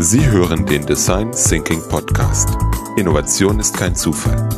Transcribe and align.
Sie 0.00 0.24
hören 0.24 0.64
den 0.64 0.86
Design 0.86 1.32
Thinking 1.32 1.82
Podcast. 1.88 2.56
Innovation 2.96 3.58
ist 3.58 3.76
kein 3.76 3.96
Zufall. 3.96 4.48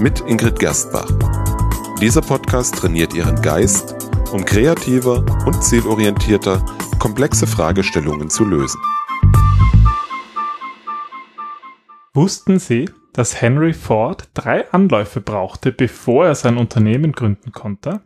Mit 0.00 0.18
Ingrid 0.22 0.58
Gerstbach. 0.58 1.08
Dieser 2.00 2.20
Podcast 2.20 2.74
trainiert 2.74 3.14
Ihren 3.14 3.40
Geist, 3.40 3.94
um 4.32 4.44
kreativer 4.44 5.24
und 5.46 5.62
zielorientierter 5.62 6.66
komplexe 6.98 7.46
Fragestellungen 7.46 8.30
zu 8.30 8.44
lösen. 8.44 8.80
Wussten 12.12 12.58
Sie, 12.58 12.90
dass 13.12 13.40
Henry 13.40 13.74
Ford 13.74 14.28
drei 14.34 14.68
Anläufe 14.72 15.20
brauchte, 15.20 15.70
bevor 15.70 16.26
er 16.26 16.34
sein 16.34 16.56
Unternehmen 16.56 17.12
gründen 17.12 17.52
konnte? 17.52 18.00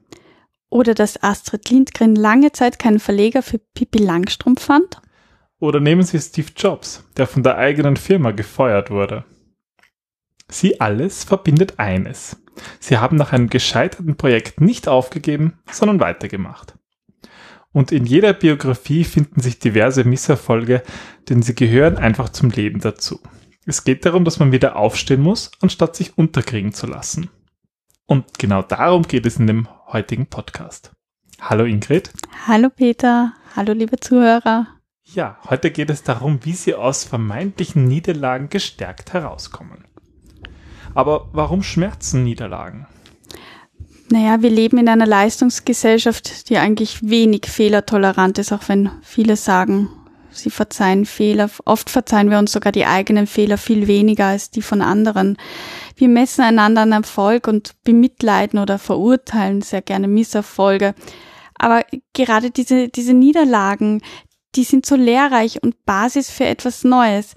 Oder 0.69 0.93
dass 0.93 1.23
Astrid 1.23 1.71
Lindgren 1.71 2.15
lange 2.15 2.53
Zeit 2.53 2.79
keinen 2.79 3.01
Verleger 3.01 3.41
für 3.41 3.59
Pippi 3.59 4.01
Langstrumpf 4.01 4.63
fand? 4.63 5.01
Oder 5.65 5.81
nehmen 5.81 6.03
Sie 6.03 6.21
Steve 6.21 6.49
Jobs, 6.55 7.05
der 7.17 7.27
von 7.27 7.43
der 7.43 7.57
eigenen 7.57 7.97
Firma 7.97 8.33
gefeuert 8.33 8.91
wurde. 8.91 9.25
Sie 10.47 10.79
alles 10.79 11.25
verbindet 11.25 11.79
eines. 11.79 12.37
Sie 12.81 12.99
haben 12.99 13.17
nach 13.17 13.33
einem 13.33 13.49
gescheiterten 13.49 14.17
Projekt 14.17 14.61
nicht 14.61 14.89
aufgegeben, 14.89 15.59
sondern 15.71 16.01
weitergemacht. 16.01 16.75
Und 17.73 17.93
in 17.93 18.05
jeder 18.05 18.35
Biografie 18.35 19.05
finden 19.05 19.41
sich 19.41 19.59
diverse 19.59 20.05
Misserfolge, 20.05 20.83
denn 21.31 21.41
sie 21.41 21.55
gehören 21.55 21.97
einfach 21.97 22.29
zum 22.29 22.51
Leben 22.51 22.81
dazu. 22.81 23.19
Es 23.65 23.85
geht 23.85 24.05
darum, 24.05 24.27
dass 24.27 24.39
man 24.39 24.53
wieder 24.53 24.77
aufstehen 24.77 25.23
muss, 25.23 25.51
anstatt 25.63 25.97
sich 25.97 26.19
unterkriegen 26.19 26.75
zu 26.75 26.87
lassen. 26.87 27.31
Und 28.05 28.39
genau 28.39 28.61
darum 28.61 29.05
geht 29.05 29.25
es 29.25 29.39
in 29.39 29.47
dem 29.47 29.67
heutigen 29.87 30.27
Podcast. 30.27 30.93
Hallo 31.41 31.65
Ingrid. 31.65 32.13
Hallo 32.47 32.69
Peter. 32.69 33.33
Hallo 33.57 33.73
liebe 33.73 33.99
Zuhörer. 33.99 34.74
Ja, 35.13 35.37
heute 35.49 35.71
geht 35.71 35.91
es 35.91 36.03
darum, 36.03 36.41
wie 36.45 36.55
Sie 36.55 36.75
aus 36.75 37.05
vermeintlichen 37.05 37.85
Niederlagen 37.85 38.49
gestärkt 38.49 39.13
herauskommen. 39.13 39.85
Aber 40.95 41.29
warum 41.33 41.63
schmerzen 41.63 42.25
Niederlagen? 42.25 42.87
Naja, 44.11 44.43
wir 44.43 44.51
leben 44.51 44.79
in 44.79 44.89
einer 44.89 45.07
Leistungsgesellschaft, 45.07 46.49
die 46.49 46.59
eigentlich 46.59 47.09
wenig 47.09 47.47
fehlertolerant 47.47 48.39
ist, 48.39 48.53
auch 48.53 48.69
wenn 48.69 48.91
viele 49.03 49.37
sagen, 49.37 49.89
sie 50.31 50.51
verzeihen 50.51 51.07
Fehler. 51.07 51.51
Oft 51.65 51.91
verzeihen 51.91 52.31
wir 52.31 52.39
uns 52.39 52.53
sogar 52.53 52.73
die 52.73 52.87
eigenen 52.87 53.27
Fehler 53.27 53.59
viel 53.59 53.87
weniger 53.87 54.27
als 54.27 54.51
die 54.51 54.63
von 54.63 54.83
anderen. 54.83 55.37
Wir 55.97 56.09
messen 56.09 56.43
einander 56.43 56.83
an 56.83 56.93
Erfolg 56.93 57.47
und 57.47 57.73
bemitleiden 57.85 58.59
oder 58.59 58.79
verurteilen 58.79 59.63
sehr 59.63 59.83
gerne 59.83 60.09
Misserfolge. 60.09 60.95
Aber 61.57 61.83
gerade 62.13 62.51
diese, 62.51 62.89
diese 62.89 63.15
Niederlagen, 63.15 64.03
die 64.57 64.65
sind 64.65 64.87
so 64.87 64.97
lehrreich 64.97 65.63
und 65.63 65.85
Basis 65.85 66.31
für 66.31 66.45
etwas 66.45 66.85
Neues. 66.85 67.35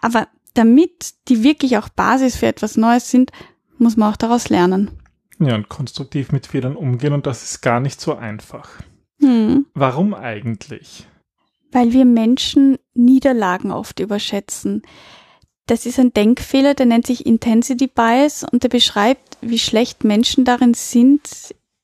Aber 0.00 0.28
damit 0.54 1.14
die 1.28 1.42
wirklich 1.42 1.78
auch 1.78 1.88
Basis 1.88 2.36
für 2.36 2.46
etwas 2.46 2.76
Neues 2.76 3.10
sind, 3.10 3.30
muss 3.78 3.96
man 3.96 4.12
auch 4.12 4.16
daraus 4.16 4.48
lernen. 4.48 4.90
Ja, 5.38 5.54
und 5.54 5.68
konstruktiv 5.68 6.32
mit 6.32 6.48
Fehlern 6.48 6.76
umgehen 6.76 7.12
und 7.12 7.26
das 7.26 7.44
ist 7.44 7.60
gar 7.60 7.80
nicht 7.80 8.00
so 8.00 8.14
einfach. 8.14 8.70
Hm. 9.20 9.66
Warum 9.74 10.14
eigentlich? 10.14 11.06
Weil 11.70 11.92
wir 11.92 12.04
Menschen 12.04 12.78
Niederlagen 12.94 13.70
oft 13.70 14.00
überschätzen. 14.00 14.82
Das 15.66 15.86
ist 15.86 15.98
ein 15.98 16.12
Denkfehler, 16.12 16.74
der 16.74 16.86
nennt 16.86 17.06
sich 17.06 17.26
Intensity 17.26 17.88
Bias 17.88 18.42
und 18.42 18.62
der 18.62 18.68
beschreibt, 18.68 19.36
wie 19.42 19.58
schlecht 19.58 20.02
Menschen 20.02 20.44
darin 20.44 20.74
sind, 20.74 21.20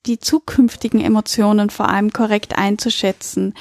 die 0.07 0.19
zukünftigen 0.19 1.01
Emotionen 1.01 1.71
vor 1.71 1.89
allem 1.89 2.13
korrekt 2.13 2.57
einzuschätzen. 2.57 3.55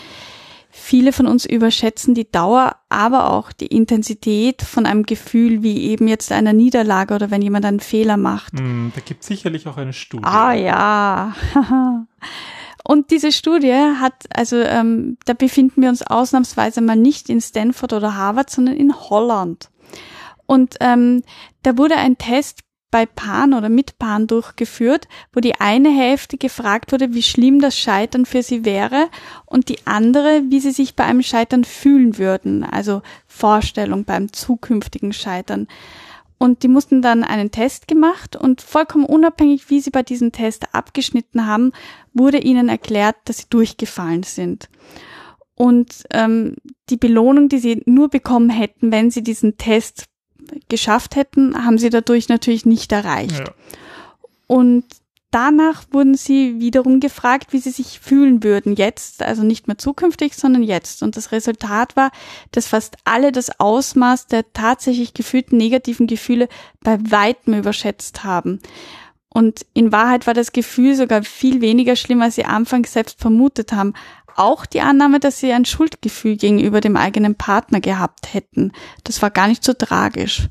Viele 0.75 1.13
von 1.13 1.27
uns 1.27 1.45
überschätzen 1.45 2.15
die 2.15 2.31
Dauer, 2.31 2.77
aber 2.89 3.31
auch 3.31 3.51
die 3.51 3.67
Intensität 3.67 4.63
von 4.63 4.87
einem 4.87 5.03
Gefühl, 5.03 5.61
wie 5.61 5.83
eben 5.83 6.07
jetzt 6.07 6.31
einer 6.31 6.51
Niederlage 6.51 7.13
oder 7.13 7.29
wenn 7.29 7.43
jemand 7.43 7.65
einen 7.65 7.79
Fehler 7.79 8.17
macht. 8.17 8.53
Mm, 8.55 8.87
da 8.95 9.01
gibt 9.01 9.21
es 9.21 9.27
sicherlich 9.27 9.67
auch 9.67 9.77
eine 9.77 9.93
Studie. 9.93 10.23
Ah 10.25 10.53
ja. 10.53 11.35
Und 12.83 13.11
diese 13.11 13.31
Studie 13.31 13.71
hat, 13.71 14.15
also 14.35 14.55
ähm, 14.57 15.17
da 15.25 15.33
befinden 15.33 15.83
wir 15.83 15.89
uns 15.89 16.01
ausnahmsweise 16.01 16.81
mal 16.81 16.95
nicht 16.95 17.29
in 17.29 17.39
Stanford 17.39 17.93
oder 17.93 18.15
Harvard, 18.15 18.49
sondern 18.49 18.75
in 18.75 18.95
Holland. 18.95 19.69
Und 20.47 20.77
ähm, 20.79 21.21
da 21.61 21.77
wurde 21.77 21.97
ein 21.97 22.17
Test 22.17 22.61
bei 22.93 23.07
Paaren 23.07 23.55
oder 23.55 23.69
mit 23.69 23.97
Paaren 23.97 24.27
durchgeführt, 24.27 25.07
wo 25.33 25.39
die 25.39 25.59
eine 25.59 25.89
Hälfte 25.89 26.37
gefragt 26.37 26.91
wurde, 26.91 27.15
wie 27.15 27.23
schlimm 27.23 27.59
das 27.59 27.75
Scheitern 27.75 28.27
für 28.27 28.43
sie 28.43 28.65
wäre 28.65 29.09
und 29.47 29.67
die 29.69 29.79
andere, 29.85 30.43
wie 30.49 30.59
sie 30.59 30.69
sich 30.69 30.95
bei 30.95 31.03
einem 31.03 31.23
Scheitern 31.23 31.63
fühlen 31.63 32.19
würden, 32.19 32.63
also 32.63 33.01
Vorstellung 33.25 34.05
beim 34.05 34.31
zukünftigen 34.31 35.11
Scheitern. 35.11 35.67
Und 36.37 36.61
die 36.61 36.67
mussten 36.67 37.01
dann 37.01 37.23
einen 37.23 37.49
Test 37.49 37.87
gemacht 37.87 38.35
und 38.35 38.61
vollkommen 38.61 39.05
unabhängig, 39.05 39.71
wie 39.71 39.79
sie 39.79 39.89
bei 39.89 40.03
diesem 40.03 40.31
Test 40.31 40.75
abgeschnitten 40.75 41.47
haben, 41.47 41.71
wurde 42.13 42.37
ihnen 42.37 42.69
erklärt, 42.69 43.15
dass 43.25 43.39
sie 43.39 43.49
durchgefallen 43.49 44.21
sind. 44.21 44.69
Und 45.55 46.03
ähm, 46.11 46.57
die 46.89 46.97
Belohnung, 46.97 47.49
die 47.49 47.57
sie 47.57 47.81
nur 47.87 48.09
bekommen 48.09 48.51
hätten, 48.51 48.91
wenn 48.91 49.09
sie 49.09 49.23
diesen 49.23 49.57
Test 49.57 50.05
geschafft 50.69 51.15
hätten, 51.15 51.65
haben 51.65 51.77
sie 51.77 51.89
dadurch 51.89 52.29
natürlich 52.29 52.65
nicht 52.65 52.91
erreicht. 52.91 53.39
Ja. 53.39 53.53
Und 54.47 54.85
danach 55.33 55.83
wurden 55.91 56.15
sie 56.15 56.59
wiederum 56.59 56.99
gefragt, 56.99 57.53
wie 57.53 57.59
sie 57.59 57.71
sich 57.71 57.99
fühlen 57.99 58.43
würden 58.43 58.75
jetzt, 58.75 59.23
also 59.23 59.43
nicht 59.43 59.67
mehr 59.67 59.77
zukünftig, 59.77 60.35
sondern 60.35 60.63
jetzt. 60.63 61.01
Und 61.01 61.17
das 61.17 61.31
Resultat 61.31 61.95
war, 61.95 62.11
dass 62.51 62.67
fast 62.67 62.97
alle 63.03 63.31
das 63.31 63.59
Ausmaß 63.59 64.27
der 64.27 64.51
tatsächlich 64.53 65.13
gefühlten 65.13 65.57
negativen 65.57 66.07
Gefühle 66.07 66.47
bei 66.81 66.99
weitem 67.09 67.55
überschätzt 67.55 68.23
haben. 68.23 68.59
Und 69.29 69.65
in 69.73 69.91
Wahrheit 69.91 70.27
war 70.27 70.35
das 70.35 70.51
Gefühl 70.51 70.95
sogar 70.95 71.23
viel 71.23 71.59
weniger 71.61 71.95
schlimm, 71.95 72.21
als 72.21 72.35
sie 72.35 72.45
anfangs 72.45 72.93
selbst 72.93 73.19
vermutet 73.19 73.73
haben 73.73 73.93
auch 74.35 74.65
die 74.65 74.81
Annahme, 74.81 75.19
dass 75.19 75.39
sie 75.39 75.51
ein 75.51 75.65
Schuldgefühl 75.65 76.37
gegenüber 76.37 76.81
dem 76.81 76.97
eigenen 76.97 77.35
Partner 77.35 77.79
gehabt 77.79 78.33
hätten. 78.33 78.71
Das 79.03 79.21
war 79.21 79.29
gar 79.29 79.47
nicht 79.47 79.63
so 79.63 79.73
tragisch. 79.73 80.47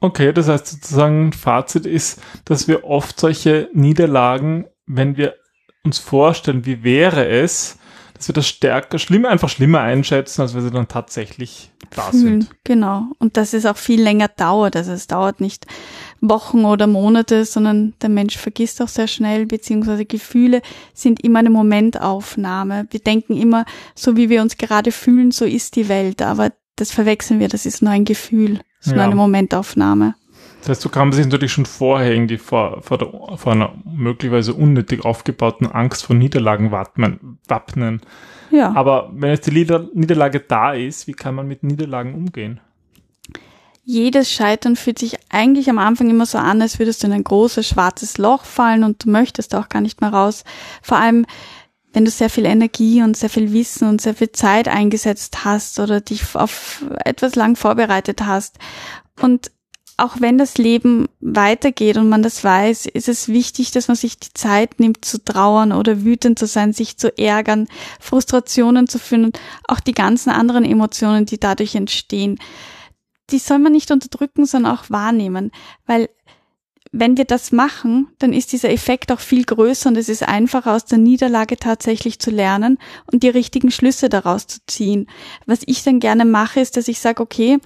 Okay, 0.00 0.32
das 0.32 0.48
heißt 0.48 0.66
sozusagen, 0.66 1.32
Fazit 1.32 1.84
ist, 1.84 2.22
dass 2.46 2.68
wir 2.68 2.84
oft 2.84 3.20
solche 3.20 3.68
Niederlagen, 3.74 4.66
wenn 4.86 5.16
wir 5.16 5.34
uns 5.84 5.98
vorstellen, 5.98 6.64
wie 6.64 6.82
wäre 6.82 7.26
es, 7.28 7.78
dass 8.20 8.28
wir 8.28 8.34
das 8.34 8.48
stärker, 8.48 8.98
schlimmer, 8.98 9.30
einfach 9.30 9.48
schlimmer 9.48 9.80
einschätzen, 9.80 10.42
als 10.42 10.54
wir 10.54 10.60
sie 10.60 10.70
dann 10.70 10.88
tatsächlich 10.88 11.70
da 11.88 12.02
Fühlen, 12.10 12.42
sind. 12.42 12.50
Genau. 12.64 13.04
Und 13.18 13.38
dass 13.38 13.54
es 13.54 13.64
auch 13.64 13.78
viel 13.78 14.02
länger 14.02 14.28
dauert. 14.28 14.76
Also 14.76 14.92
es 14.92 15.06
dauert 15.06 15.40
nicht 15.40 15.66
Wochen 16.20 16.66
oder 16.66 16.86
Monate, 16.86 17.46
sondern 17.46 17.94
der 18.02 18.10
Mensch 18.10 18.36
vergisst 18.36 18.82
auch 18.82 18.88
sehr 18.88 19.06
schnell, 19.06 19.46
beziehungsweise 19.46 20.04
Gefühle 20.04 20.60
sind 20.92 21.24
immer 21.24 21.38
eine 21.38 21.48
Momentaufnahme. 21.48 22.86
Wir 22.90 23.00
denken 23.00 23.38
immer, 23.38 23.64
so 23.94 24.18
wie 24.18 24.28
wir 24.28 24.42
uns 24.42 24.58
gerade 24.58 24.92
fühlen, 24.92 25.30
so 25.30 25.46
ist 25.46 25.76
die 25.76 25.88
Welt, 25.88 26.20
aber 26.20 26.52
das 26.76 26.90
verwechseln 26.90 27.40
wir, 27.40 27.48
das 27.48 27.64
ist 27.64 27.80
nur 27.80 27.90
ein 27.90 28.04
Gefühl, 28.04 28.60
das 28.78 28.88
ist 28.88 28.92
ja. 28.92 28.96
nur 28.96 29.04
eine 29.04 29.14
Momentaufnahme. 29.14 30.14
Das 30.60 30.68
heißt, 30.68 30.82
so 30.82 30.88
kann 30.90 31.08
man 31.08 31.12
sich 31.16 31.24
natürlich 31.24 31.52
schon 31.52 31.66
vorher 31.66 32.12
irgendwie 32.12 32.36
vor, 32.36 32.82
vor, 32.82 32.98
der, 32.98 33.08
vor 33.36 33.52
einer 33.52 33.72
möglicherweise 33.84 34.52
unnötig 34.52 35.04
aufgebauten 35.04 35.66
Angst 35.66 36.04
vor 36.04 36.16
Niederlagen 36.16 36.70
wappnen. 36.70 37.29
Wappnen. 37.50 38.00
Ja. 38.50 38.72
Aber 38.74 39.10
wenn 39.14 39.30
jetzt 39.30 39.46
die 39.46 39.52
Niederlage 39.52 40.40
da 40.40 40.72
ist, 40.72 41.06
wie 41.06 41.12
kann 41.12 41.34
man 41.34 41.46
mit 41.46 41.62
Niederlagen 41.62 42.14
umgehen? 42.14 42.60
jedes 43.90 44.30
Scheitern 44.30 44.76
fühlt 44.76 45.00
sich 45.00 45.18
eigentlich 45.30 45.68
am 45.68 45.78
Anfang 45.78 46.10
immer 46.10 46.26
so 46.26 46.38
an, 46.38 46.62
als 46.62 46.78
würdest 46.78 47.02
du 47.02 47.08
in 47.08 47.12
ein 47.12 47.24
großes 47.24 47.66
schwarzes 47.66 48.18
Loch 48.18 48.44
fallen 48.44 48.84
und 48.84 49.04
du 49.04 49.10
möchtest 49.10 49.54
auch 49.54 49.68
gar 49.68 49.80
nicht 49.80 50.00
mehr 50.00 50.10
raus. 50.10 50.44
Vor 50.80 50.98
allem, 50.98 51.26
wenn 51.92 52.04
du 52.04 52.10
sehr 52.10 52.30
viel 52.30 52.46
Energie 52.46 53.02
und 53.02 53.16
sehr 53.16 53.30
viel 53.30 53.52
Wissen 53.52 53.88
und 53.88 54.00
sehr 54.00 54.14
viel 54.14 54.30
Zeit 54.30 54.68
eingesetzt 54.68 55.44
hast 55.44 55.80
oder 55.80 56.00
dich 56.00 56.36
auf 56.36 56.84
etwas 57.04 57.34
lang 57.34 57.56
vorbereitet 57.56 58.20
hast. 58.24 58.58
Und 59.20 59.50
auch 60.00 60.20
wenn 60.20 60.38
das 60.38 60.58
Leben 60.58 61.08
weitergeht 61.20 61.96
und 61.96 62.08
man 62.08 62.22
das 62.22 62.42
weiß, 62.42 62.86
ist 62.86 63.08
es 63.08 63.28
wichtig, 63.28 63.70
dass 63.70 63.88
man 63.88 63.96
sich 63.96 64.18
die 64.18 64.32
Zeit 64.34 64.80
nimmt 64.80 65.04
zu 65.04 65.22
trauern 65.22 65.72
oder 65.72 66.04
wütend 66.04 66.38
zu 66.38 66.46
sein, 66.46 66.72
sich 66.72 66.96
zu 66.96 67.16
ärgern, 67.18 67.68
Frustrationen 68.00 68.88
zu 68.88 68.98
fühlen 68.98 69.32
auch 69.68 69.80
die 69.80 69.92
ganzen 69.92 70.30
anderen 70.30 70.64
Emotionen, 70.64 71.26
die 71.26 71.38
dadurch 71.38 71.74
entstehen 71.74 72.38
die 73.30 73.38
soll 73.38 73.58
man 73.58 73.72
nicht 73.72 73.90
unterdrücken, 73.90 74.46
sondern 74.46 74.76
auch 74.76 74.90
wahrnehmen, 74.90 75.50
weil 75.86 76.08
wenn 76.92 77.16
wir 77.16 77.24
das 77.24 77.52
machen, 77.52 78.08
dann 78.18 78.32
ist 78.32 78.52
dieser 78.52 78.70
Effekt 78.70 79.12
auch 79.12 79.20
viel 79.20 79.44
größer 79.44 79.88
und 79.88 79.96
es 79.96 80.08
ist 80.08 80.26
einfacher 80.26 80.74
aus 80.74 80.86
der 80.86 80.98
Niederlage 80.98 81.56
tatsächlich 81.56 82.18
zu 82.18 82.32
lernen 82.32 82.78
und 83.12 83.22
die 83.22 83.28
richtigen 83.28 83.70
Schlüsse 83.70 84.08
daraus 84.08 84.48
zu 84.48 84.58
ziehen. 84.66 85.06
Was 85.46 85.60
ich 85.66 85.84
dann 85.84 86.00
gerne 86.00 86.24
mache, 86.24 86.58
ist, 86.58 86.76
dass 86.76 86.88
ich 86.88 86.98
sage, 86.98 87.22
okay, 87.22 87.58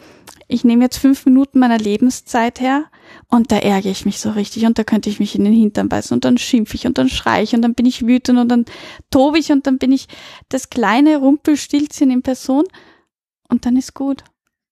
ich 0.48 0.64
nehme 0.64 0.84
jetzt 0.84 0.98
fünf 0.98 1.24
Minuten 1.26 1.58
meiner 1.58 1.78
Lebenszeit 1.78 2.60
her 2.60 2.84
und 3.28 3.52
da 3.52 3.56
ärgere 3.56 3.90
ich 3.90 4.04
mich 4.04 4.20
so 4.20 4.30
richtig 4.30 4.66
und 4.66 4.78
da 4.78 4.84
könnte 4.84 5.10
ich 5.10 5.20
mich 5.20 5.34
in 5.34 5.44
den 5.44 5.54
Hintern 5.54 5.88
beißen 5.88 6.14
und 6.14 6.24
dann 6.24 6.38
schimpfe 6.38 6.76
ich 6.76 6.86
und 6.86 6.98
dann 6.98 7.08
schreie 7.08 7.42
ich 7.42 7.54
und 7.54 7.62
dann 7.62 7.74
bin 7.74 7.86
ich 7.86 8.06
wütend 8.06 8.38
und 8.38 8.48
dann 8.48 8.64
tobe 9.10 9.38
ich 9.38 9.52
und 9.52 9.66
dann 9.66 9.78
bin 9.78 9.92
ich 9.92 10.08
das 10.48 10.70
kleine 10.70 11.18
Rumpelstilzchen 11.18 12.10
in 12.10 12.22
Person 12.22 12.64
Und 13.48 13.66
dann 13.66 13.76
ist 13.76 13.94
gut. 13.94 14.24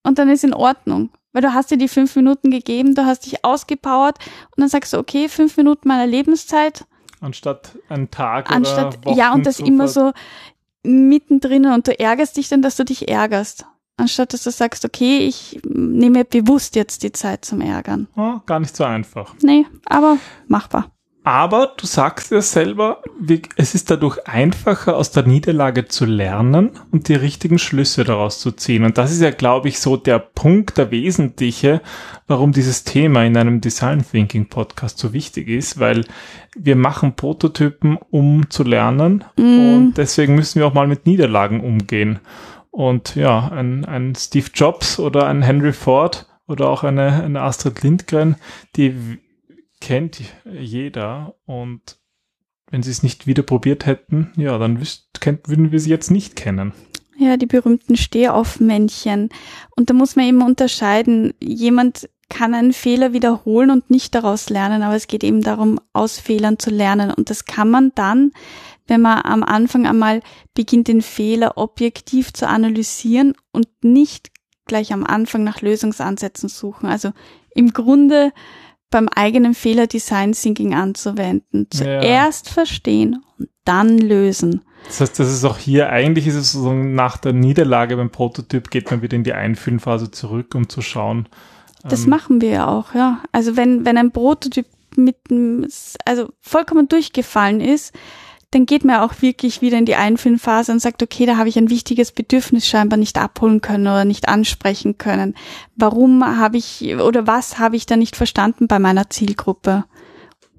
Und 0.02 0.18
dann 0.18 0.28
ist 0.28 0.44
in 0.44 0.54
Ordnung. 0.54 1.10
Weil 1.32 1.42
du 1.42 1.54
hast 1.54 1.70
dir 1.70 1.78
die 1.78 1.88
fünf 1.88 2.14
Minuten 2.16 2.50
gegeben, 2.50 2.94
du 2.94 3.06
hast 3.06 3.24
dich 3.24 3.44
ausgepowert 3.44 4.18
und 4.54 4.60
dann 4.60 4.68
sagst 4.68 4.92
du, 4.92 4.98
okay, 4.98 5.28
fünf 5.28 5.56
Minuten 5.56 5.88
meiner 5.88 6.06
Lebenszeit. 6.06 6.84
Anstatt 7.20 7.78
einen 7.88 8.10
Tag 8.10 8.50
Anstatt, 8.50 8.98
oder 8.98 9.04
Wochen 9.06 9.18
ja, 9.18 9.32
und 9.32 9.46
das 9.46 9.56
zu 9.56 9.64
immer 9.64 9.88
so 9.88 10.12
mittendrin 10.82 11.66
und 11.66 11.86
du 11.86 11.98
ärgerst 11.98 12.36
dich 12.36 12.48
dann, 12.48 12.60
dass 12.60 12.76
du 12.76 12.84
dich 12.84 13.08
ärgerst. 13.08 13.64
Anstatt 14.02 14.32
dass 14.32 14.42
du 14.42 14.50
sagst, 14.50 14.84
okay, 14.84 15.18
ich 15.18 15.60
nehme 15.62 16.24
bewusst 16.24 16.74
jetzt 16.74 17.04
die 17.04 17.12
Zeit 17.12 17.44
zum 17.44 17.60
Ärgern. 17.60 18.08
Ah, 18.16 18.40
gar 18.46 18.58
nicht 18.58 18.74
so 18.74 18.82
einfach. 18.82 19.32
Nee, 19.42 19.64
aber 19.84 20.18
machbar. 20.48 20.90
Aber 21.22 21.72
du 21.76 21.86
sagst 21.86 22.32
ja 22.32 22.42
selber, 22.42 23.00
es 23.54 23.76
ist 23.76 23.92
dadurch 23.92 24.26
einfacher, 24.26 24.96
aus 24.96 25.12
der 25.12 25.24
Niederlage 25.24 25.86
zu 25.86 26.04
lernen 26.04 26.70
und 26.90 27.06
die 27.06 27.14
richtigen 27.14 27.60
Schlüsse 27.60 28.02
daraus 28.02 28.40
zu 28.40 28.50
ziehen. 28.50 28.82
Und 28.82 28.98
das 28.98 29.12
ist 29.12 29.20
ja, 29.20 29.30
glaube 29.30 29.68
ich, 29.68 29.78
so 29.78 29.96
der 29.96 30.18
Punkt, 30.18 30.78
der 30.78 30.90
wesentliche, 30.90 31.80
warum 32.26 32.50
dieses 32.50 32.82
Thema 32.82 33.24
in 33.24 33.36
einem 33.36 33.60
Design 33.60 34.04
Thinking 34.04 34.48
Podcast 34.48 34.98
so 34.98 35.12
wichtig 35.12 35.46
ist, 35.46 35.78
weil 35.78 36.04
wir 36.56 36.74
machen 36.74 37.14
Prototypen, 37.14 37.98
um 38.10 38.50
zu 38.50 38.64
lernen. 38.64 39.22
Und 39.36 39.94
deswegen 39.96 40.34
müssen 40.34 40.58
wir 40.58 40.66
auch 40.66 40.74
mal 40.74 40.88
mit 40.88 41.06
Niederlagen 41.06 41.60
umgehen. 41.60 42.18
Und 42.72 43.16
ja, 43.16 43.48
ein, 43.48 43.84
ein 43.84 44.14
Steve 44.14 44.48
Jobs 44.54 44.98
oder 44.98 45.26
ein 45.26 45.42
Henry 45.42 45.74
Ford 45.74 46.26
oder 46.48 46.70
auch 46.70 46.82
eine, 46.82 47.22
eine 47.22 47.42
Astrid 47.42 47.82
Lindgren, 47.82 48.36
die 48.76 49.18
kennt 49.80 50.22
jeder 50.50 51.34
und 51.44 51.98
wenn 52.70 52.82
sie 52.82 52.90
es 52.90 53.02
nicht 53.02 53.26
wieder 53.26 53.42
probiert 53.42 53.84
hätten, 53.84 54.32
ja, 54.36 54.56
dann 54.56 54.80
wüsst, 54.80 55.20
würden 55.46 55.70
wir 55.70 55.80
sie 55.80 55.90
jetzt 55.90 56.10
nicht 56.10 56.34
kennen. 56.34 56.72
Ja, 57.18 57.36
die 57.36 57.46
berühmten 57.46 57.96
Stehaufmännchen. 57.96 59.28
Und 59.76 59.90
da 59.90 59.94
muss 59.94 60.16
man 60.16 60.24
eben 60.24 60.42
unterscheiden. 60.42 61.34
Jemand 61.40 62.08
kann 62.32 62.54
einen 62.54 62.72
Fehler 62.72 63.12
wiederholen 63.12 63.70
und 63.70 63.90
nicht 63.90 64.14
daraus 64.14 64.48
lernen, 64.48 64.82
aber 64.82 64.96
es 64.96 65.06
geht 65.06 65.22
eben 65.22 65.42
darum, 65.42 65.78
aus 65.92 66.18
Fehlern 66.18 66.58
zu 66.58 66.70
lernen. 66.70 67.10
Und 67.10 67.28
das 67.28 67.44
kann 67.44 67.70
man 67.70 67.92
dann, 67.94 68.32
wenn 68.86 69.02
man 69.02 69.20
am 69.22 69.42
Anfang 69.42 69.86
einmal 69.86 70.22
beginnt, 70.54 70.88
den 70.88 71.02
Fehler 71.02 71.58
objektiv 71.58 72.32
zu 72.32 72.48
analysieren 72.48 73.34
und 73.52 73.68
nicht 73.82 74.30
gleich 74.64 74.94
am 74.94 75.04
Anfang 75.04 75.44
nach 75.44 75.60
Lösungsansätzen 75.60 76.48
suchen. 76.48 76.88
Also 76.88 77.12
im 77.54 77.74
Grunde 77.74 78.32
beim 78.90 79.08
eigenen 79.08 79.54
Fehler 79.54 79.86
Design 79.86 80.32
Thinking 80.32 80.74
anzuwenden. 80.74 81.68
Zuerst 81.70 82.48
verstehen 82.48 83.22
und 83.38 83.50
dann 83.64 83.98
lösen. 83.98 84.62
Das 84.86 85.00
heißt, 85.00 85.18
das 85.18 85.30
ist 85.30 85.44
auch 85.44 85.58
hier, 85.58 85.90
eigentlich 85.90 86.26
ist 86.26 86.34
es 86.34 86.52
so, 86.52 86.72
nach 86.72 87.18
der 87.18 87.34
Niederlage 87.34 87.96
beim 87.96 88.10
Prototyp 88.10 88.70
geht 88.70 88.90
man 88.90 89.02
wieder 89.02 89.16
in 89.16 89.24
die 89.24 89.34
Einfühlphase 89.34 90.10
zurück, 90.10 90.54
um 90.54 90.68
zu 90.68 90.80
schauen. 90.82 91.28
Das 91.88 92.04
ähm, 92.04 92.10
machen 92.10 92.40
wir 92.40 92.50
ja 92.50 92.68
auch, 92.68 92.94
ja. 92.94 93.20
Also 93.32 93.56
wenn, 93.56 93.84
wenn 93.84 93.98
ein 93.98 94.10
Prototyp 94.12 94.66
mit, 94.96 95.16
einem- 95.30 95.66
also 96.04 96.28
vollkommen 96.40 96.88
durchgefallen 96.88 97.60
ist, 97.60 97.92
dann 98.50 98.66
geht 98.66 98.84
man 98.84 99.00
auch 99.00 99.22
wirklich 99.22 99.62
wieder 99.62 99.78
in 99.78 99.86
die 99.86 99.94
Einfühlphase 99.96 100.72
und 100.72 100.80
sagt, 100.80 101.02
okay, 101.02 101.24
da 101.24 101.38
habe 101.38 101.48
ich 101.48 101.56
ein 101.56 101.70
wichtiges 101.70 102.12
Bedürfnis 102.12 102.66
scheinbar 102.66 102.98
nicht 102.98 103.16
abholen 103.16 103.62
können 103.62 103.86
oder 103.86 104.04
nicht 104.04 104.28
ansprechen 104.28 104.98
können. 104.98 105.34
Warum 105.74 106.22
habe 106.24 106.58
ich 106.58 106.94
oder 106.96 107.26
was 107.26 107.58
habe 107.58 107.76
ich 107.76 107.86
da 107.86 107.96
nicht 107.96 108.14
verstanden 108.14 108.68
bei 108.68 108.78
meiner 108.78 109.08
Zielgruppe? 109.08 109.84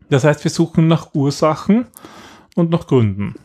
Das 0.10 0.24
heißt, 0.24 0.44
wir 0.44 0.50
suchen 0.50 0.88
nach 0.88 1.14
Ursachen 1.14 1.86
und 2.56 2.72
nach 2.72 2.88
Gründen. 2.88 3.36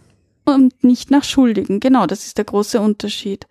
und 0.46 0.82
nicht 0.82 1.10
nach 1.10 1.24
Schuldigen. 1.24 1.78
Genau, 1.78 2.06
das 2.06 2.24
ist 2.24 2.38
der 2.38 2.46
große 2.46 2.80
Unterschied. 2.80 3.46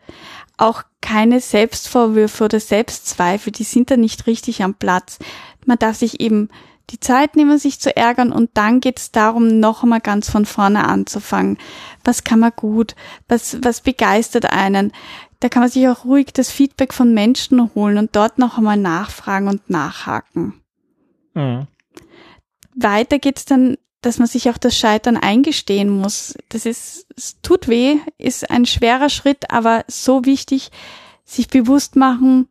Auch 0.58 0.84
keine 1.02 1.40
Selbstvorwürfe 1.40 2.46
oder 2.46 2.60
Selbstzweifel, 2.60 3.52
die 3.52 3.64
sind 3.64 3.92
da 3.92 3.98
nicht 3.98 4.28
richtig 4.28 4.64
am 4.64 4.74
Platz. 4.74 5.20
Man 5.66 5.78
darf 5.78 5.98
sich 5.98 6.20
eben 6.20 6.50
die 6.90 7.00
Zeit 7.00 7.36
nehmen, 7.36 7.58
sich 7.58 7.80
zu 7.80 7.96
ärgern 7.96 8.32
und 8.32 8.52
dann 8.54 8.80
geht 8.80 9.00
es 9.00 9.12
darum, 9.12 9.60
noch 9.60 9.84
einmal 9.84 10.00
ganz 10.00 10.30
von 10.30 10.46
vorne 10.46 10.88
anzufangen. 10.88 11.58
Was 12.04 12.24
kann 12.24 12.40
man 12.40 12.54
gut? 12.56 12.96
Was, 13.28 13.58
was 13.62 13.82
begeistert 13.82 14.52
einen? 14.52 14.94
Da 15.40 15.50
kann 15.50 15.62
man 15.62 15.70
sich 15.70 15.88
auch 15.88 16.06
ruhig 16.06 16.34
das 16.34 16.50
Feedback 16.50 16.94
von 16.94 17.14
Menschen 17.14 17.74
holen 17.76 17.98
und 17.98 18.16
dort 18.16 18.40
noch 18.40 18.58
einmal 18.58 18.78
nachfragen 18.78 19.48
und 19.50 19.70
nachhaken. 19.70 20.62
Mhm. 21.34 21.68
Weiter 22.76 23.20
geht's 23.20 23.46
dann, 23.46 23.78
dass 24.02 24.20
man 24.20 24.28
sich 24.28 24.50
auch 24.50 24.58
das 24.58 24.78
Scheitern 24.78 25.18
eingestehen 25.18 25.90
muss. 25.90 26.36
Das 26.50 26.66
ist, 26.66 27.08
es 27.16 27.42
tut 27.42 27.68
weh, 27.68 27.98
ist 28.18 28.50
ein 28.50 28.66
schwerer 28.66 29.10
Schritt, 29.10 29.52
aber 29.52 29.86
so 29.88 30.26
wichtig, 30.26 30.70
sich 31.26 31.48
bewusst 31.48 31.96
machen, 31.96 32.48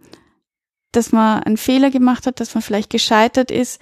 dass 0.92 1.12
man 1.12 1.42
einen 1.42 1.56
Fehler 1.56 1.90
gemacht 1.90 2.26
hat, 2.26 2.40
dass 2.40 2.54
man 2.54 2.62
vielleicht 2.62 2.90
gescheitert 2.90 3.50
ist, 3.50 3.80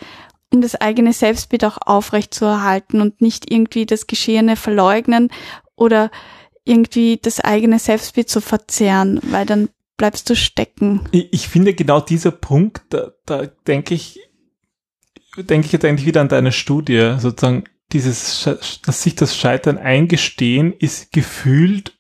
um 0.53 0.61
das 0.61 0.75
eigene 0.77 1.13
Selbstbild 1.13 1.65
auch 1.65 1.79
aufrecht 1.79 2.35
zu 2.35 2.45
erhalten 2.45 3.01
und 3.01 3.21
nicht 3.21 3.51
irgendwie 3.51 3.87
das 3.87 4.07
Geschehene 4.07 4.57
verleugnen 4.57 5.31
oder 5.75 6.11
irgendwie 6.65 7.19
das 7.21 7.41
eigene 7.41 7.79
Selbstbild 7.79 8.29
zu 8.29 8.41
verzerren, 8.41 9.21
weil 9.23 9.47
dann 9.47 9.69
bleibst 9.97 10.31
du 10.31 10.37
stecken. 10.37 11.09
Ich, 11.13 11.33
ich 11.33 11.49
finde 11.49 11.75
genau 11.75 12.01
dieser 12.01 12.31
Punkt, 12.31 12.83
da, 12.91 13.13
da 13.27 13.47
denke 13.67 13.95
ich, 13.95 14.21
denke 15.37 15.67
ich 15.67 15.73
jetzt 15.73 15.85
eigentlich 15.85 16.07
wieder 16.07 16.21
an 16.21 16.29
deine 16.29 16.53
Studie, 16.53 17.17
sozusagen 17.19 17.65
dieses, 17.93 18.49
dass 18.85 19.03
sich 19.03 19.15
das 19.15 19.37
Scheitern 19.37 19.79
eingestehen 19.79 20.73
ist 20.73 21.13
gefühlt, 21.13 21.99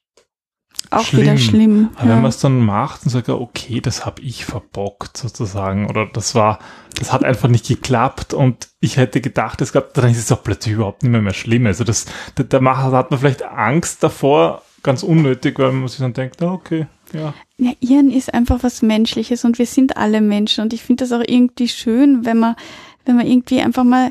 Auch 0.90 1.04
Schlimm. 1.04 1.22
wieder 1.22 1.38
schlimm. 1.38 1.90
aber 1.94 2.02
wenn 2.02 2.16
ja. 2.16 2.16
man 2.16 2.28
es 2.28 2.38
dann 2.38 2.60
macht 2.60 3.04
und 3.04 3.10
sagt, 3.10 3.28
ja, 3.28 3.34
okay, 3.34 3.80
das 3.80 4.06
habe 4.06 4.22
ich 4.22 4.44
verbockt 4.44 5.16
sozusagen 5.16 5.88
oder 5.88 6.06
das 6.06 6.34
war, 6.34 6.58
das 6.98 7.12
hat 7.12 7.24
einfach 7.24 7.48
nicht 7.48 7.66
geklappt 7.66 8.34
und 8.34 8.68
ich 8.80 8.96
hätte 8.96 9.20
gedacht, 9.20 9.60
es 9.60 9.72
gab, 9.72 9.94
dann 9.94 10.10
ist 10.10 10.18
es 10.18 10.32
auch 10.32 10.42
plötzlich 10.42 10.74
überhaupt 10.74 11.02
nicht 11.02 11.12
mehr, 11.12 11.22
mehr 11.22 11.34
schlimm. 11.34 11.66
Also 11.66 11.84
das, 11.84 12.06
da, 12.34 12.42
da 12.44 12.60
macht, 12.60 12.92
da 12.92 12.96
hat 12.96 13.10
man 13.10 13.20
vielleicht 13.20 13.42
Angst 13.42 14.02
davor, 14.02 14.62
ganz 14.82 15.02
unnötig, 15.02 15.58
weil 15.58 15.72
man 15.72 15.88
sich 15.88 15.98
dann 15.98 16.12
denkt, 16.12 16.42
okay, 16.42 16.86
ja. 17.12 17.34
Ja, 17.56 17.72
Irren 17.80 18.10
ist 18.10 18.34
einfach 18.34 18.62
was 18.62 18.82
Menschliches 18.82 19.44
und 19.44 19.58
wir 19.58 19.66
sind 19.66 19.96
alle 19.96 20.20
Menschen 20.20 20.62
und 20.64 20.72
ich 20.72 20.82
finde 20.82 21.04
das 21.04 21.12
auch 21.12 21.22
irgendwie 21.24 21.68
schön, 21.68 22.24
wenn 22.24 22.38
man, 22.38 22.56
wenn 23.04 23.16
man 23.16 23.26
irgendwie 23.26 23.60
einfach 23.60 23.84
mal, 23.84 24.10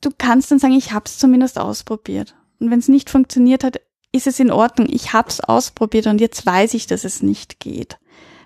du 0.00 0.10
kannst 0.16 0.50
dann 0.50 0.58
sagen, 0.58 0.74
ich 0.74 0.92
habe 0.92 1.04
es 1.06 1.18
zumindest 1.18 1.58
ausprobiert. 1.58 2.34
Und 2.60 2.70
wenn 2.70 2.78
es 2.78 2.88
nicht 2.88 3.10
funktioniert 3.10 3.64
hat, 3.64 3.80
ist 4.12 4.26
es 4.26 4.38
in 4.38 4.50
Ordnung. 4.50 4.86
Ich 4.90 5.12
habe 5.12 5.28
es 5.28 5.40
ausprobiert 5.40 6.06
und 6.06 6.20
jetzt 6.20 6.46
weiß 6.46 6.74
ich, 6.74 6.86
dass 6.86 7.04
es 7.04 7.22
nicht 7.22 7.58
geht. 7.58 7.98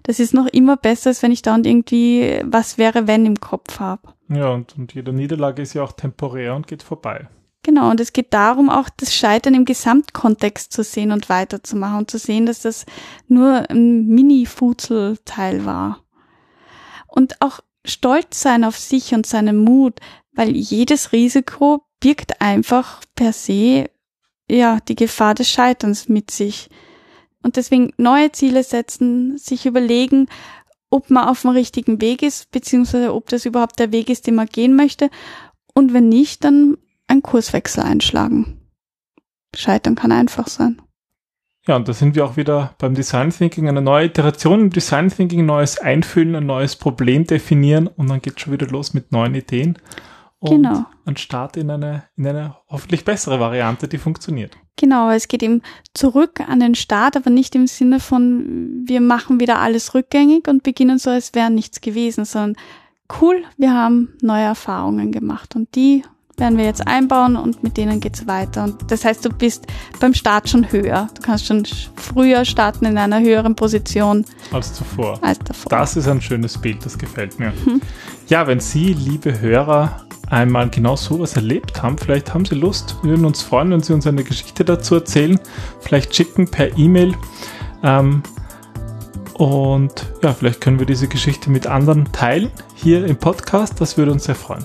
Das 0.05 0.21
ist 0.21 0.33
noch 0.33 0.47
immer 0.47 0.77
besser, 0.77 1.11
als 1.11 1.23
wenn 1.23 1.33
ich 1.33 1.43
da 1.43 1.55
und 1.55 1.67
irgendwie 1.67 2.41
was 2.45 2.79
wäre, 2.79 3.07
wenn 3.07 3.27
im 3.27 3.41
Kopf 3.41 3.79
habe. 3.79 4.15
Ja, 4.29 4.51
und, 4.51 4.77
und 4.79 4.95
jede 4.95 5.13
Niederlage 5.13 5.61
ist 5.61 5.75
ja 5.75 5.83
auch 5.83 5.93
temporär 5.93 6.55
und 6.55 6.67
geht 6.67 6.83
vorbei. 6.83 7.29
Genau, 7.63 7.91
und 7.91 8.01
es 8.01 8.15
geht 8.15 8.33
darum, 8.33 8.71
auch 8.71 8.89
das 8.89 9.15
Scheitern 9.15 9.53
im 9.53 9.67
Gesamtkontext 9.67 10.73
zu 10.73 10.83
sehen 10.83 11.13
und 11.13 11.29
weiterzumachen 11.29 11.99
und 11.99 12.11
zu 12.11 12.19
sehen, 12.19 12.47
dass 12.47 12.63
das 12.63 12.87
nur 13.27 13.69
ein 13.69 14.07
Mini-Futzelteil 14.07 15.67
war. 15.67 16.03
Und 17.07 17.43
auch 17.43 17.61
stolz 17.89 18.41
sein 18.41 18.65
auf 18.65 18.79
sich 18.79 19.15
und 19.15 19.27
seinen 19.27 19.59
Mut, 19.59 20.01
weil 20.33 20.57
jedes 20.57 21.13
Risiko 21.13 21.83
birgt 22.01 22.41
einfach 22.41 23.01
per 23.15 23.33
se 23.33 23.91
ja 24.51 24.79
die 24.81 24.97
Gefahr 24.97 25.35
des 25.35 25.51
Scheiterns 25.51 26.09
mit 26.09 26.31
sich. 26.31 26.69
Und 27.43 27.57
deswegen 27.57 27.93
neue 27.97 28.33
Ziele 28.33 28.63
setzen, 28.63 29.39
sich 29.39 29.67
überlegen, 29.67 30.27
ob 30.91 31.11
man 31.11 31.29
auf 31.29 31.43
dem 31.43 31.51
richtigen 31.51 32.01
Weg 32.01 32.23
ist, 32.23 32.51
beziehungsweise 32.51 33.15
ob 33.15 33.29
das 33.29 33.45
überhaupt 33.45 33.79
der 33.79 33.93
Weg 33.93 34.11
ist, 34.11 34.27
den 34.27 34.35
man 34.35 34.47
gehen 34.47 34.75
möchte. 34.75 35.11
Und 35.75 35.93
wenn 35.93 36.09
nicht, 36.09 36.45
dann 36.45 36.79
einen 37.07 37.23
Kurswechsel 37.23 37.83
einschlagen. 37.83 38.61
Scheitern 39.55 39.95
kann 39.95 40.13
einfach 40.13 40.49
sein. 40.49 40.81
Ja, 41.69 41.77
und 41.77 41.87
da 41.87 41.93
sind 41.93 42.17
wir 42.17 42.25
auch 42.25 42.39
wieder 42.39 42.75
beim 42.79 42.95
Design 42.95 43.29
Thinking, 43.29 43.69
eine 43.69 43.83
neue 43.83 44.07
Iteration 44.07 44.61
im 44.63 44.71
Design 44.71 45.11
Thinking, 45.11 45.45
neues 45.45 45.79
Einfüllen, 45.79 46.35
ein 46.35 46.47
neues 46.47 46.77
Problem 46.77 47.27
definieren 47.27 47.89
und 47.89 48.09
dann 48.09 48.23
geht 48.23 48.41
schon 48.41 48.55
wieder 48.55 48.67
los 48.69 48.95
mit 48.95 49.13
neuen 49.13 49.35
Ideen. 49.35 49.77
Und 50.39 50.63
Genau. 50.63 50.87
ein 51.05 51.19
Start 51.19 51.59
in 51.59 51.71
eine, 51.71 52.05
in 52.17 52.27
eine 52.27 52.57
hoffentlich 52.71 53.05
bessere 53.05 53.39
Variante, 53.39 53.87
die 53.87 53.99
funktioniert. 53.99 54.57
Genau, 54.77 55.11
es 55.11 55.29
geht 55.29 55.43
eben 55.43 55.61
zurück 55.93 56.41
an 56.41 56.61
den 56.61 56.75
Start, 56.75 57.19
aber 57.19 57.29
nicht 57.29 57.55
im 57.55 57.67
Sinne 57.67 58.01
von, 58.01 58.85
wir 58.87 59.03
machen 59.03 59.39
wieder 59.39 59.59
alles 59.59 59.95
rückgängig 59.95 60.49
und 60.49 60.63
beginnen 60.63 60.97
so, 60.97 61.11
als 61.11 61.35
wäre 61.35 61.51
nichts 61.51 61.83
gewesen, 61.83 62.25
sondern 62.25 62.57
cool, 63.21 63.43
wir 63.59 63.75
haben 63.75 64.15
neue 64.23 64.45
Erfahrungen 64.45 65.13
gemacht 65.13 65.55
und 65.55 65.75
die 65.75 66.03
werden 66.39 66.59
wir 66.59 66.65
jetzt 66.65 66.87
einbauen 66.87 67.37
und 67.37 67.63
mit 67.63 67.77
denen 67.77 68.01
geht's 68.01 68.27
weiter. 68.27 68.65
Und 68.65 68.91
das 68.91 69.05
heißt, 69.05 69.25
du 69.25 69.31
bist 69.31 69.67
beim 70.01 70.15
Start 70.15 70.49
schon 70.49 70.71
höher. 70.73 71.09
Du 71.15 71.23
kannst 71.23 71.47
schon 71.47 71.65
sch- 71.65 71.89
früher 71.97 72.45
starten 72.45 72.85
in 72.85 72.97
einer 72.99 73.21
höheren 73.21 73.55
Position 73.55 74.25
Als 74.53 74.73
zuvor. 74.75 75.19
als 75.23 75.39
davor. 75.41 75.71
Das 75.71 75.97
ist 75.97 76.09
ein 76.09 76.21
schönes 76.21 76.57
Bild, 76.59 76.85
das 76.85 76.97
gefällt 76.99 77.39
mir. 77.39 77.53
Ja, 78.29 78.47
wenn 78.47 78.61
Sie, 78.61 78.93
liebe 78.93 79.41
Hörer, 79.41 80.05
einmal 80.29 80.69
genau 80.71 80.95
sowas 80.97 81.35
erlebt 81.37 81.83
haben, 81.83 81.97
vielleicht 81.99 82.35
haben 82.35 82.45
Sie 82.45 82.55
Lust, 82.55 82.97
wir 83.03 83.11
würden 83.11 83.25
uns 83.25 83.43
freuen, 83.43 83.71
wenn 83.71 83.81
Sie 83.81 83.93
uns 83.95 84.07
eine 84.07 84.23
Geschichte 84.25 84.65
dazu 84.65 84.95
erzählen, 84.97 85.41
vielleicht 85.81 86.15
schicken 86.15 86.49
per 86.51 86.77
E-Mail. 86.79 87.15
Ähm, 87.83 88.23
Und 89.35 90.05
ja, 90.23 90.33
vielleicht 90.35 90.61
können 90.61 90.79
wir 90.81 90.87
diese 90.87 91.07
Geschichte 91.09 91.49
mit 91.51 91.67
anderen 91.69 92.11
teilen 92.13 92.51
hier 92.75 93.07
im 93.07 93.17
Podcast. 93.17 93.81
Das 93.81 93.97
würde 93.97 94.11
uns 94.13 94.25
sehr 94.25 94.35
freuen. 94.35 94.65